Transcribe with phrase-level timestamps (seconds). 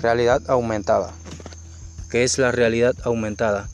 [0.00, 1.12] Realidad aumentada.
[2.08, 3.68] ¿Qué es la realidad aumentada?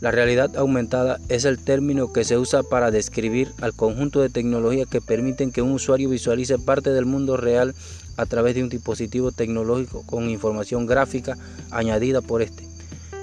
[0.00, 4.88] La realidad aumentada es el término que se usa para describir al conjunto de tecnologías
[4.88, 7.74] que permiten que un usuario visualice parte del mundo real
[8.16, 11.36] a través de un dispositivo tecnológico con información gráfica
[11.72, 12.64] añadida por este.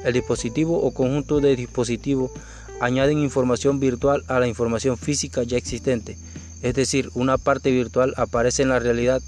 [0.04, 2.32] El dispositivo o conjunto de dispositivos
[2.82, 6.18] añaden información virtual a la información física ya existente,
[6.62, 9.22] es decir, una parte virtual aparece en la realidad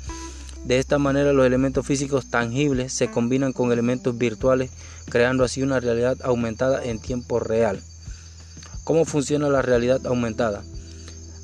[0.67, 4.69] de esta manera los elementos físicos tangibles se combinan con elementos virtuales,
[5.09, 7.81] creando así una realidad aumentada en tiempo real.
[8.83, 10.63] ¿Cómo funciona la realidad aumentada?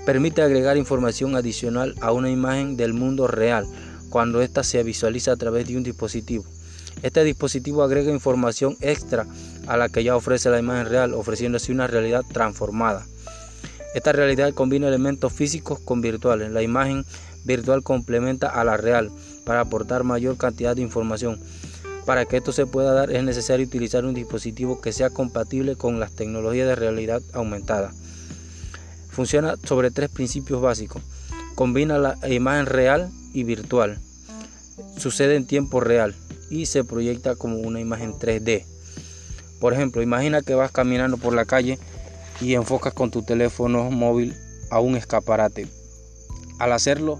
[0.06, 3.66] Permite agregar información adicional a una imagen del mundo real
[4.10, 6.44] cuando ésta se visualiza a través de un dispositivo.
[7.02, 9.26] Este dispositivo agrega información extra
[9.68, 13.06] a la que ya ofrece la imagen real, ofreciendo así una realidad transformada.
[13.94, 16.52] Esta realidad combina elementos físicos con virtuales.
[16.52, 17.06] La imagen
[17.46, 19.12] virtual complementa a la real
[19.46, 21.40] para aportar mayor cantidad de información.
[22.06, 26.00] Para que esto se pueda dar es necesario utilizar un dispositivo que sea compatible con
[26.00, 27.94] las tecnologías de realidad aumentada.
[29.10, 31.02] Funciona sobre tres principios básicos.
[31.56, 34.00] Combina la imagen real y virtual.
[34.98, 36.16] Sucede en tiempo real
[36.50, 38.66] y se proyecta como una imagen 3D.
[39.60, 41.78] Por ejemplo, imagina que vas caminando por la calle
[42.44, 44.36] y enfocas con tu teléfono móvil
[44.70, 45.68] a un escaparate.
[46.60, 47.20] Al hacerlo,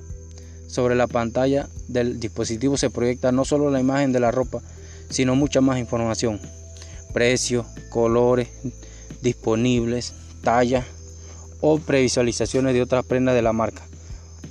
[0.68, 4.62] sobre la pantalla del dispositivo se proyecta no solo la imagen de la ropa,
[5.10, 6.42] sino mucha más información.
[7.14, 8.50] Precio, colores
[9.22, 10.86] disponibles, talla
[11.62, 13.84] o previsualizaciones de otras prendas de la marca.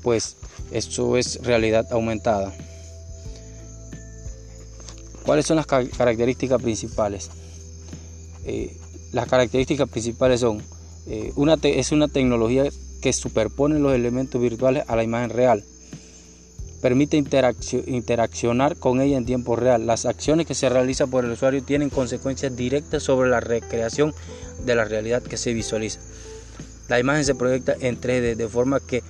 [0.03, 0.37] Pues
[0.71, 2.55] eso es realidad aumentada.
[5.25, 7.31] ¿Cuáles son las características principales?
[8.45, 8.77] Eh,
[9.13, 10.63] las características principales son,
[11.07, 12.65] eh, una es una tecnología
[13.01, 15.65] que superpone los elementos virtuales a la imagen real
[16.83, 19.87] permite interaccionar con ella en tiempo real.
[19.87, 24.13] Las acciones que se realizan por el usuario tienen consecuencias directas sobre la recreación
[24.67, 26.01] de la realidad que se visualiza.
[26.89, 29.05] La imagen se proyecta en 3D de forma que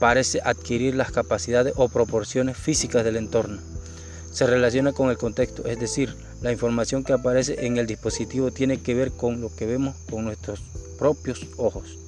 [0.00, 3.60] parece adquirir las capacidades o proporciones físicas del entorno.
[4.38, 8.80] Se relaciona con el contexto, es decir, la información que aparece en el dispositivo tiene
[8.80, 10.62] que ver con lo que vemos con nuestros
[10.96, 11.98] propios ojos.